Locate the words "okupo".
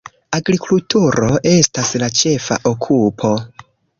2.73-3.35